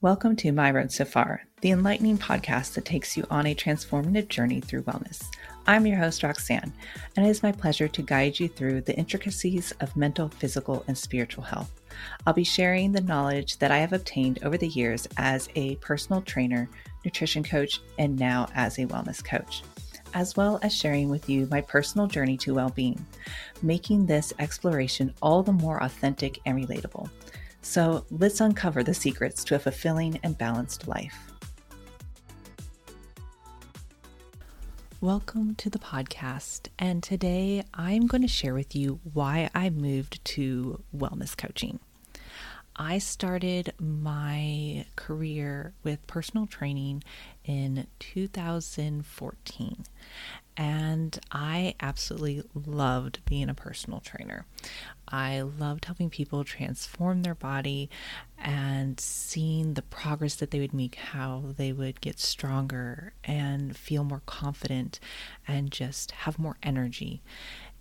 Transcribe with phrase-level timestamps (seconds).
[0.00, 4.28] Welcome to My Road So Far, the enlightening podcast that takes you on a transformative
[4.28, 5.24] journey through wellness.
[5.66, 6.72] I'm your host, Roxanne,
[7.16, 10.96] and it is my pleasure to guide you through the intricacies of mental, physical, and
[10.96, 11.72] spiritual health.
[12.24, 16.22] I'll be sharing the knowledge that I have obtained over the years as a personal
[16.22, 16.68] trainer,
[17.04, 19.64] nutrition coach, and now as a wellness coach,
[20.14, 23.04] as well as sharing with you my personal journey to well being,
[23.62, 27.10] making this exploration all the more authentic and relatable.
[27.68, 31.14] So let's uncover the secrets to a fulfilling and balanced life.
[35.02, 36.68] Welcome to the podcast.
[36.78, 41.78] And today I'm going to share with you why I moved to wellness coaching.
[42.74, 47.04] I started my career with personal training
[47.48, 49.84] in 2014.
[50.56, 54.44] And I absolutely loved being a personal trainer.
[55.08, 57.88] I loved helping people transform their body
[58.36, 64.04] and seeing the progress that they would make, how they would get stronger and feel
[64.04, 65.00] more confident
[65.46, 67.22] and just have more energy.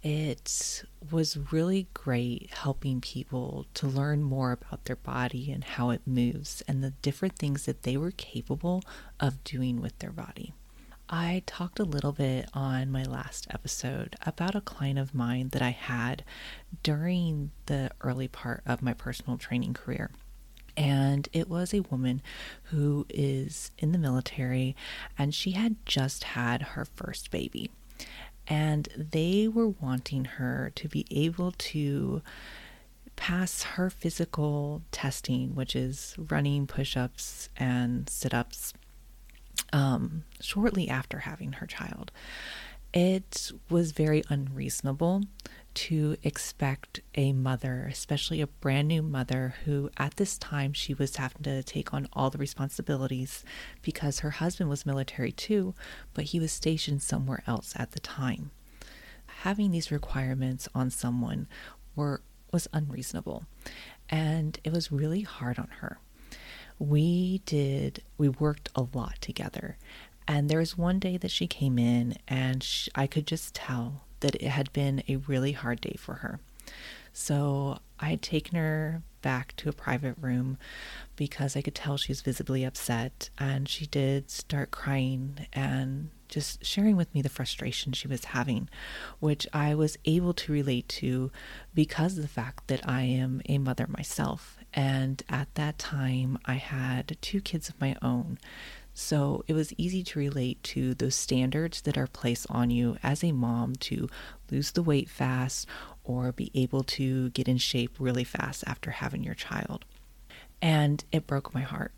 [0.09, 5.99] It was really great helping people to learn more about their body and how it
[6.05, 8.83] moves and the different things that they were capable
[9.19, 10.53] of doing with their body.
[11.09, 15.61] I talked a little bit on my last episode about a client of mine that
[15.61, 16.23] I had
[16.83, 20.11] during the early part of my personal training career.
[20.77, 22.21] And it was a woman
[22.63, 24.73] who is in the military
[25.17, 27.71] and she had just had her first baby.
[28.49, 32.21] And they were wanting her to be able to
[33.15, 38.73] pass her physical testing, which is running push ups and sit ups
[39.73, 42.11] um, shortly after having her child.
[42.93, 45.23] It was very unreasonable
[45.77, 51.15] to expect a mother, especially a brand new mother, who at this time she was
[51.15, 53.43] having to take on all the responsibilities
[53.81, 55.73] because her husband was military too,
[56.13, 58.51] but he was stationed somewhere else at the time.
[59.43, 61.47] Having these requirements on someone
[61.95, 62.21] were
[62.51, 63.45] was unreasonable,
[64.09, 65.99] and it was really hard on her
[66.79, 69.77] we did, we worked a lot together.
[70.27, 74.03] And there was one day that she came in, and she, I could just tell
[74.19, 76.39] that it had been a really hard day for her.
[77.13, 80.57] So I had taken her back to a private room
[81.15, 83.29] because I could tell she was visibly upset.
[83.39, 88.69] And she did start crying and just sharing with me the frustration she was having,
[89.19, 91.31] which I was able to relate to
[91.73, 96.53] because of the fact that I am a mother myself and at that time, I
[96.53, 98.37] had two kids of my own.
[98.99, 103.23] So it was easy to relate to those standards that are placed on you as
[103.23, 104.09] a mom to
[104.49, 105.67] lose the weight fast
[106.03, 109.85] or be able to get in shape really fast after having your child.
[110.63, 111.91] And it broke my heart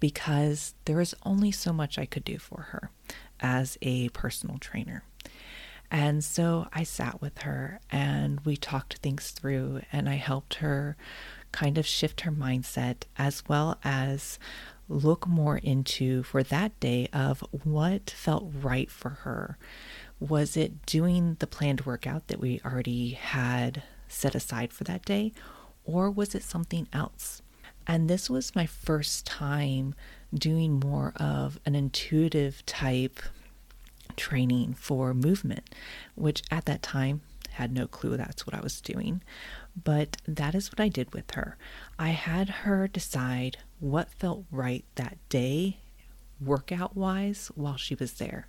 [0.00, 2.90] because there was only so much I could do for her
[3.38, 5.02] as a personal trainer.
[5.90, 10.96] And so I sat with her and we talked things through, and I helped her
[11.52, 14.38] kind of shift her mindset as well as
[14.88, 19.58] look more into for that day of what felt right for her.
[20.20, 25.32] Was it doing the planned workout that we already had set aside for that day,
[25.84, 27.42] or was it something else?
[27.86, 29.94] And this was my first time
[30.34, 33.20] doing more of an intuitive type
[34.16, 35.74] training for movement,
[36.14, 37.20] which at that time
[37.56, 39.22] had no clue that's what I was doing.
[39.82, 41.56] But that is what I did with her.
[41.98, 45.78] I had her decide what felt right that day,
[46.38, 48.48] workout wise, while she was there.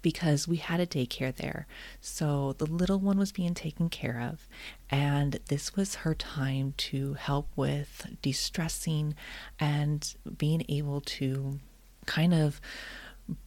[0.00, 1.66] Because we had a daycare there.
[2.00, 4.48] So the little one was being taken care of.
[4.88, 9.16] And this was her time to help with de stressing
[9.58, 11.58] and being able to
[12.06, 12.60] kind of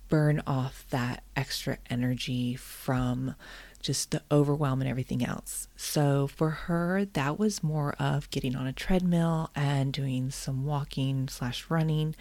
[0.09, 3.35] burn off that extra energy from
[3.81, 5.67] just the overwhelm and everything else.
[5.77, 11.29] So for her, that was more of getting on a treadmill and doing some walking
[11.29, 12.15] slash running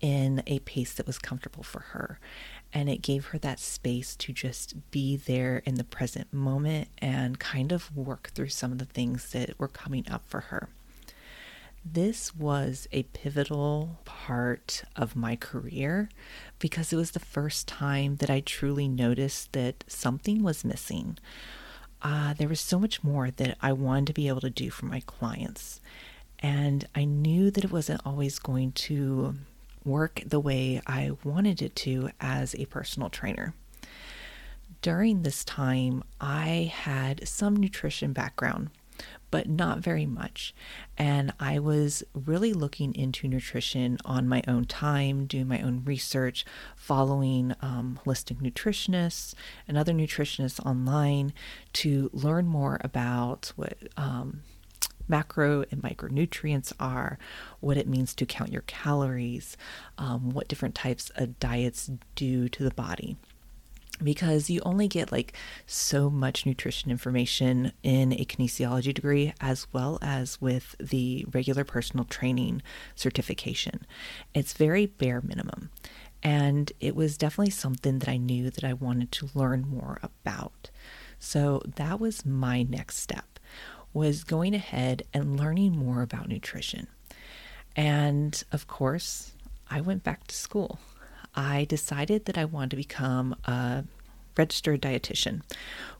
[0.00, 2.20] in a pace that was comfortable for her.
[2.72, 7.38] And it gave her that space to just be there in the present moment and
[7.38, 10.68] kind of work through some of the things that were coming up for her.
[11.84, 16.08] This was a pivotal part of my career
[16.60, 21.18] because it was the first time that I truly noticed that something was missing.
[22.00, 24.86] Uh, there was so much more that I wanted to be able to do for
[24.86, 25.80] my clients.
[26.38, 29.34] And I knew that it wasn't always going to
[29.84, 33.54] work the way I wanted it to as a personal trainer.
[34.82, 38.70] During this time, I had some nutrition background
[39.30, 40.54] but not very much.
[40.98, 46.44] And I was really looking into nutrition on my own time, doing my own research,
[46.76, 49.34] following um, holistic nutritionists
[49.66, 51.32] and other nutritionists online
[51.74, 53.76] to learn more about what.
[53.96, 54.42] Um,
[55.08, 57.18] macro and micronutrients are,
[57.60, 59.56] what it means to count your calories,
[59.98, 63.16] um, what different types of diets do to the body
[64.02, 65.34] because you only get like
[65.66, 72.04] so much nutrition information in a kinesiology degree as well as with the regular personal
[72.04, 72.62] training
[72.94, 73.86] certification.
[74.34, 75.70] It's very bare minimum.
[76.22, 80.70] And it was definitely something that I knew that I wanted to learn more about.
[81.18, 83.32] So that was my next step
[83.92, 86.86] was going ahead and learning more about nutrition.
[87.76, 89.32] And of course,
[89.70, 90.78] I went back to school.
[91.34, 93.84] I decided that I wanted to become a
[94.36, 95.42] registered dietitian,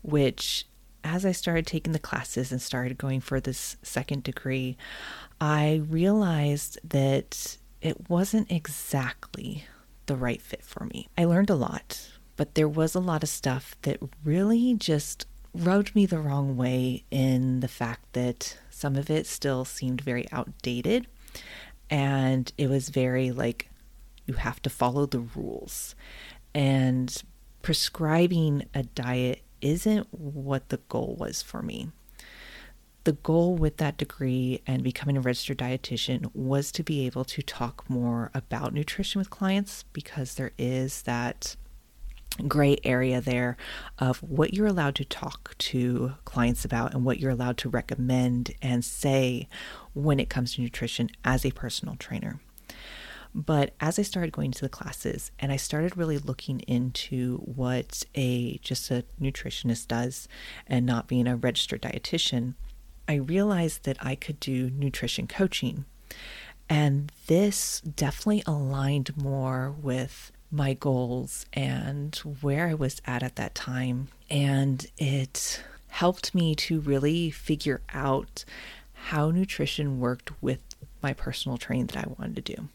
[0.02, 0.66] which
[1.04, 4.76] as I started taking the classes and started going for this second degree,
[5.40, 9.64] I realized that it wasn't exactly
[10.06, 11.08] the right fit for me.
[11.18, 15.94] I learned a lot, but there was a lot of stuff that really just rubbed
[15.94, 21.06] me the wrong way in the fact that some of it still seemed very outdated
[21.90, 23.68] and it was very like
[24.26, 25.94] you have to follow the rules.
[26.54, 27.22] And
[27.62, 31.90] prescribing a diet isn't what the goal was for me.
[33.04, 37.42] The goal with that degree and becoming a registered dietitian was to be able to
[37.42, 41.56] talk more about nutrition with clients because there is that
[42.48, 43.56] gray area there
[43.98, 48.52] of what you're allowed to talk to clients about and what you're allowed to recommend
[48.62, 49.48] and say
[49.94, 52.40] when it comes to nutrition as a personal trainer.
[53.34, 58.04] But as I started going to the classes and I started really looking into what
[58.14, 60.28] a just a nutritionist does
[60.66, 62.54] and not being a registered dietitian,
[63.08, 65.86] I realized that I could do nutrition coaching.
[66.68, 73.54] And this definitely aligned more with my goals and where I was at at that
[73.54, 74.08] time.
[74.30, 78.44] And it helped me to really figure out
[78.94, 80.60] how nutrition worked with
[81.02, 82.68] my personal training that I wanted to do.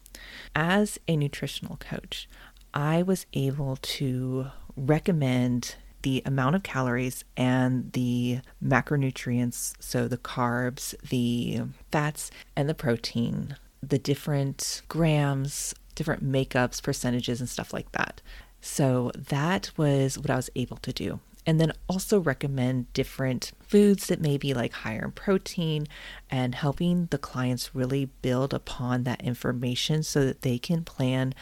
[0.56, 2.28] As a nutritional coach,
[2.74, 10.96] I was able to recommend the amount of calories and the macronutrients, so the carbs,
[11.10, 11.62] the
[11.92, 18.22] fats, and the protein, the different grams, different makeups, percentages, and stuff like that.
[18.62, 24.08] So that was what I was able to do and then also recommend different foods
[24.08, 25.88] that may be like higher in protein
[26.30, 31.34] and helping the clients really build upon that information so that they can plan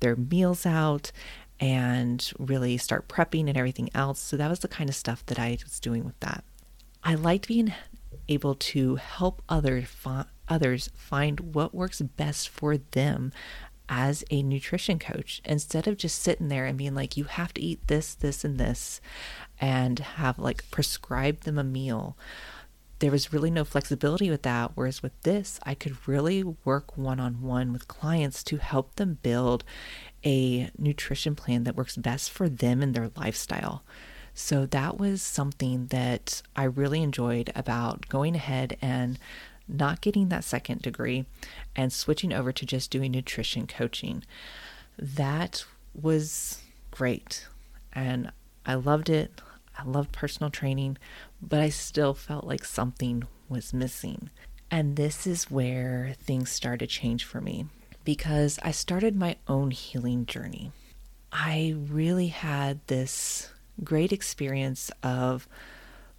[0.00, 1.10] their meals out
[1.58, 4.20] and really start prepping and everything else.
[4.20, 6.44] So that was the kind of stuff that I was doing with that.
[7.02, 7.72] I liked being
[8.28, 9.84] able to help other
[10.46, 13.32] others find what works best for them
[13.88, 17.62] as a nutrition coach instead of just sitting there and being like, you have to
[17.62, 19.00] eat this, this, and this,
[19.60, 22.16] and have like prescribed them a meal.
[23.00, 24.72] There was really no flexibility with that.
[24.74, 29.18] Whereas with this, I could really work one on one with clients to help them
[29.22, 29.64] build
[30.24, 33.84] a nutrition plan that works best for them and their lifestyle.
[34.32, 39.18] So that was something that I really enjoyed about going ahead and
[39.68, 41.24] not getting that second degree
[41.74, 44.24] and switching over to just doing nutrition coaching.
[44.98, 47.46] That was great.
[47.92, 48.30] And
[48.66, 49.40] I loved it.
[49.78, 50.98] I loved personal training,
[51.42, 54.30] but I still felt like something was missing.
[54.70, 57.66] And this is where things started to change for me
[58.04, 60.72] because I started my own healing journey.
[61.32, 63.50] I really had this
[63.82, 65.48] great experience of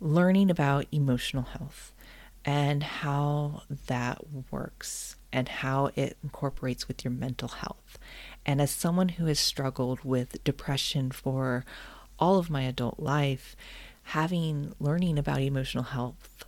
[0.02, 1.94] learning about emotional health
[2.46, 4.20] and how that
[4.52, 7.98] works and how it incorporates with your mental health.
[8.46, 11.66] And as someone who has struggled with depression for
[12.20, 13.56] all of my adult life,
[14.04, 16.46] having learning about emotional health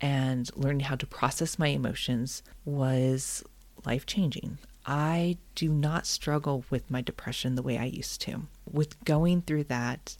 [0.00, 3.42] and learning how to process my emotions was
[3.84, 4.58] life changing.
[4.86, 8.42] I do not struggle with my depression the way I used to.
[8.70, 10.16] With going through that,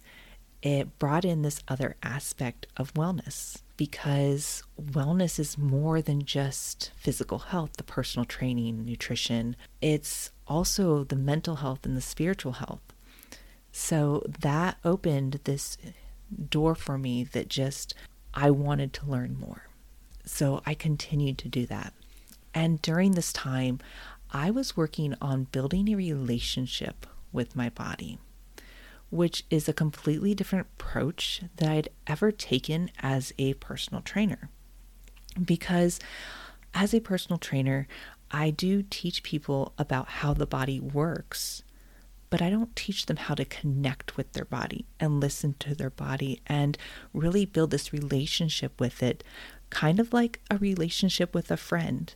[0.62, 7.40] it brought in this other aspect of wellness because wellness is more than just physical
[7.40, 9.56] health, the personal training, nutrition.
[9.80, 12.92] It's also the mental health and the spiritual health.
[13.72, 15.76] So that opened this
[16.48, 17.92] door for me that just
[18.32, 19.66] I wanted to learn more.
[20.24, 21.92] So I continued to do that.
[22.54, 23.80] And during this time,
[24.30, 28.20] I was working on building a relationship with my body
[29.12, 34.50] which is a completely different approach that I'd ever taken as a personal trainer.
[35.44, 35.98] because
[36.74, 37.86] as a personal trainer,
[38.30, 41.62] I do teach people about how the body works,
[42.30, 45.90] but I don't teach them how to connect with their body and listen to their
[45.90, 46.78] body and
[47.12, 49.22] really build this relationship with it,
[49.70, 52.14] kind of like a relationship with a friend.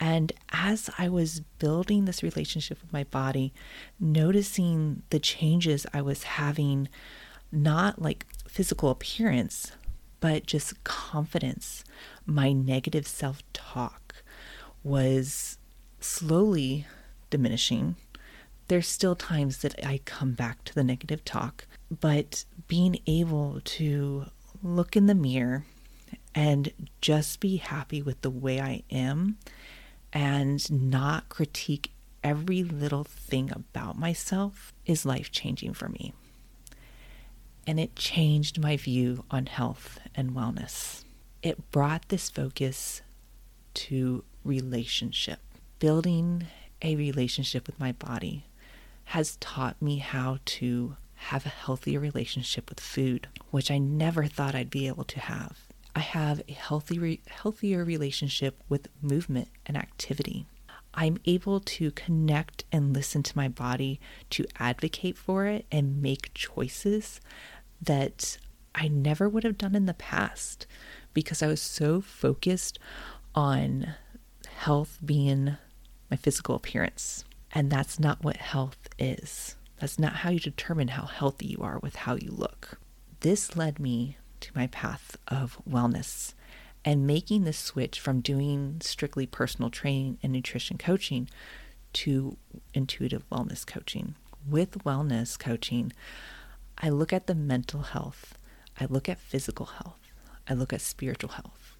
[0.00, 3.52] And as I was building this relationship with my body,
[3.98, 6.88] noticing the changes I was having,
[7.50, 9.72] not like physical appearance,
[10.20, 11.84] but just confidence,
[12.26, 14.14] my negative self talk
[14.82, 15.58] was
[16.00, 16.86] slowly
[17.30, 17.96] diminishing.
[18.68, 24.26] There's still times that I come back to the negative talk, but being able to
[24.62, 25.64] look in the mirror
[26.34, 29.38] and just be happy with the way I am
[30.12, 36.12] and not critique every little thing about myself is life changing for me.
[37.66, 41.04] And it changed my view on health and wellness.
[41.42, 43.02] It brought this focus
[43.74, 45.40] to relationship.
[45.78, 46.46] Building
[46.82, 48.46] a relationship with my body
[49.06, 54.54] has taught me how to have a healthier relationship with food, which I never thought
[54.54, 55.58] I'd be able to have.
[55.98, 60.46] I have a healthy, healthier relationship with movement and activity.
[60.94, 63.98] I'm able to connect and listen to my body
[64.30, 67.20] to advocate for it and make choices
[67.82, 68.38] that
[68.76, 70.68] I never would have done in the past
[71.14, 72.78] because I was so focused
[73.34, 73.94] on
[74.46, 75.56] health being
[76.12, 77.24] my physical appearance.
[77.50, 79.56] And that's not what health is.
[79.80, 82.78] That's not how you determine how healthy you are with how you look.
[83.18, 86.34] This led me to my path of wellness
[86.84, 91.28] and making the switch from doing strictly personal training and nutrition coaching
[91.92, 92.36] to
[92.74, 94.14] intuitive wellness coaching.
[94.48, 95.92] With wellness coaching,
[96.78, 98.38] I look at the mental health,
[98.80, 99.98] I look at physical health,
[100.48, 101.76] I look at spiritual health.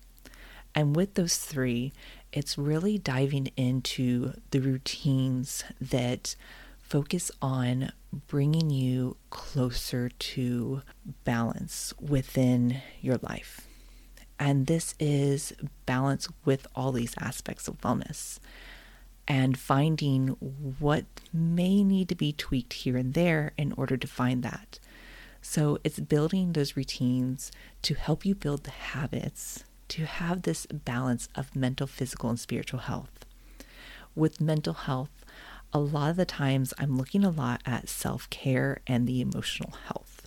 [0.74, 1.92] And with those three,
[2.32, 6.36] it's really diving into the routines that
[6.88, 7.92] focus on
[8.26, 10.82] bringing you closer to
[11.24, 13.66] balance within your life.
[14.38, 15.52] And this is
[15.84, 18.38] balance with all these aspects of wellness
[19.26, 20.28] and finding
[20.78, 24.78] what may need to be tweaked here and there in order to find that.
[25.42, 27.52] So it's building those routines
[27.82, 32.80] to help you build the habits to have this balance of mental, physical, and spiritual
[32.80, 33.24] health.
[34.14, 35.10] With mental health,
[35.72, 39.72] a lot of the times I'm looking a lot at self care and the emotional
[39.86, 40.26] health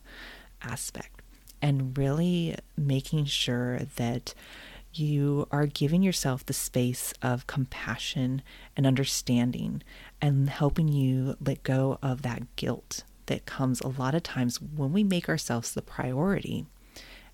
[0.61, 1.21] aspect
[1.61, 4.33] and really making sure that
[4.93, 8.41] you are giving yourself the space of compassion
[8.75, 9.81] and understanding
[10.21, 14.91] and helping you let go of that guilt that comes a lot of times when
[14.91, 16.65] we make ourselves the priority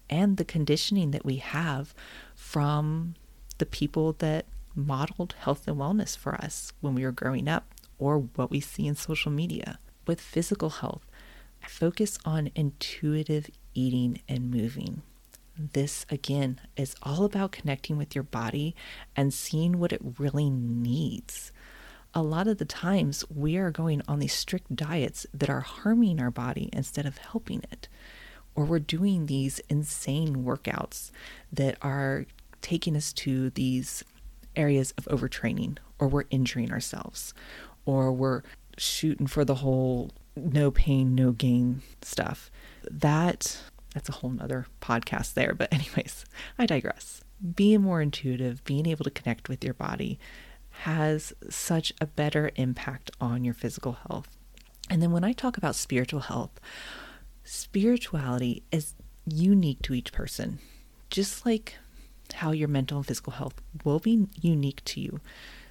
[0.09, 1.93] and the conditioning that we have
[2.35, 3.15] from
[3.57, 4.45] the people that
[4.75, 8.87] modeled health and wellness for us when we were growing up or what we see
[8.87, 9.79] in social media.
[10.05, 11.05] With physical health,
[11.63, 15.01] I focus on intuitive eating and moving.
[15.57, 18.75] This again is all about connecting with your body
[19.15, 21.51] and seeing what it really needs.
[22.13, 26.19] A lot of the times, we are going on these strict diets that are harming
[26.19, 27.87] our body instead of helping it
[28.57, 31.11] or we're doing these insane workouts
[31.53, 32.25] that are
[32.61, 34.03] taking us to these
[34.55, 37.35] areas of overtraining, or we're injuring ourselves,
[37.87, 38.43] or we're
[38.77, 42.51] shooting for the whole no pain, no gain stuff.
[42.91, 43.59] That
[43.93, 45.55] that's a whole nother podcast there.
[45.55, 46.25] But anyways,
[46.59, 47.23] I digress.
[47.55, 50.19] Being more intuitive, being able to connect with your body
[50.81, 54.27] has such a better impact on your physical health.
[54.89, 56.59] And then when I talk about spiritual health,
[57.43, 58.93] spirituality is
[59.25, 60.59] unique to each person,
[61.09, 61.75] just like
[62.35, 65.19] how your mental and physical health will be unique to you.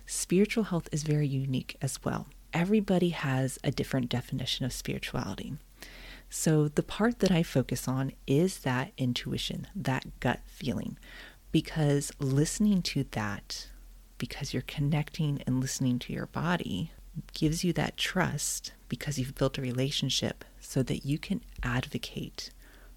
[0.07, 2.29] Spiritual health is very unique as well.
[2.53, 5.55] Everybody has a different definition of spirituality.
[6.31, 10.97] So, the part that I focus on is that intuition, that gut feeling,
[11.53, 13.69] because listening to that,
[14.19, 16.93] because you're connecting and listening to your body,
[17.33, 22.51] gives you that trust because you've built a relationship so that you can advocate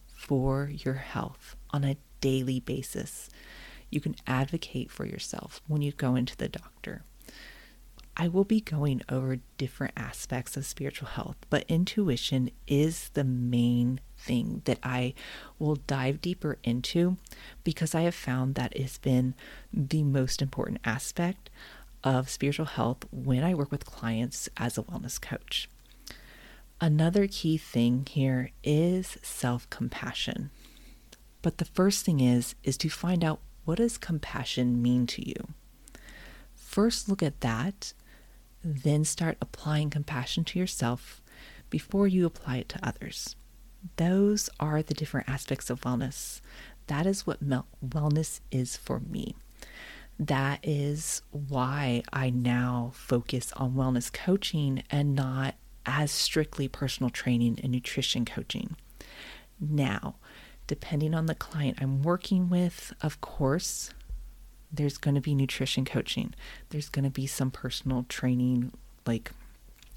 [0.08, 3.30] for your health on a daily basis.
[3.90, 7.04] You can advocate for yourself when you go into the doctor.
[8.22, 14.02] I will be going over different aspects of spiritual health, but intuition is the main
[14.18, 15.14] thing that I
[15.58, 17.16] will dive deeper into
[17.64, 19.36] because I have found that it's been
[19.72, 21.50] the most important aspect
[22.04, 25.70] of spiritual health when I work with clients as a wellness coach.
[26.82, 30.50] Another key thing here is self compassion.
[31.42, 35.50] But the first thing is is to find out what does compassion mean to you?
[36.56, 37.94] First, look at that,
[38.64, 41.22] then start applying compassion to yourself
[41.70, 43.36] before you apply it to others.
[43.98, 46.42] Those are the different aspects of wellness.
[46.88, 49.36] That is what wellness is for me.
[50.18, 55.54] That is why I now focus on wellness coaching and not
[55.86, 58.78] as strictly personal training and nutrition coaching.
[59.60, 60.16] Now,
[60.70, 63.90] depending on the client I'm working with, of course,
[64.72, 66.36] there's going to be nutrition coaching.
[66.70, 68.72] There's going to be some personal training,
[69.08, 69.32] like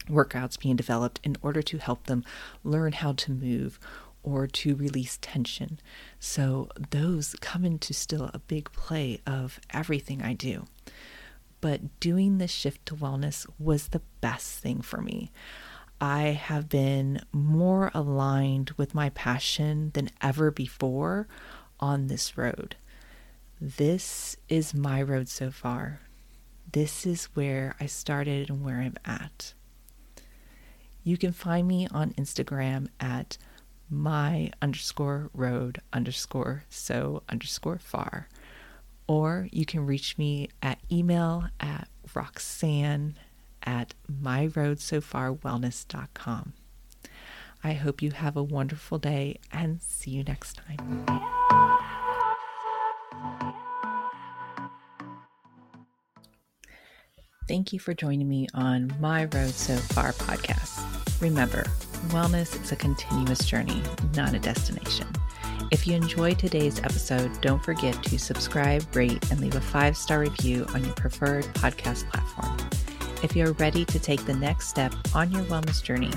[0.08, 2.24] workouts being developed in order to help them
[2.64, 3.78] learn how to move
[4.22, 5.78] or to release tension.
[6.18, 10.64] So those come into still a big play of everything I do.
[11.60, 15.30] But doing the shift to wellness was the best thing for me.
[16.02, 21.28] I have been more aligned with my passion than ever before
[21.78, 22.74] on this road.
[23.60, 26.00] This is my road so far.
[26.72, 29.54] This is where I started and where I'm at.
[31.04, 33.38] You can find me on Instagram at
[33.88, 38.28] my underscore road underscore so underscore far.
[39.06, 43.14] Or you can reach me at email at roxanne
[43.64, 46.52] at myroadsofarwellness.com.
[47.64, 51.06] I hope you have a wonderful day and see you next time.
[57.48, 61.20] Thank you for joining me on My Road So Far podcast.
[61.20, 61.64] Remember,
[62.08, 63.82] wellness is a continuous journey,
[64.16, 65.06] not a destination.
[65.70, 70.20] If you enjoyed today's episode, don't forget to subscribe, rate, and leave a five star
[70.20, 72.61] review on your preferred podcast platform.
[73.22, 76.10] If you're ready to take the next step on your wellness journey,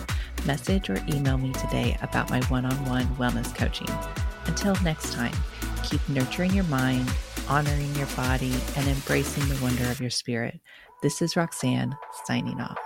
[0.46, 3.88] message or email me today about my one on one wellness coaching.
[4.46, 5.36] Until next time,
[5.84, 7.08] keep nurturing your mind,
[7.48, 10.60] honoring your body, and embracing the wonder of your spirit.
[11.04, 12.85] This is Roxanne signing off.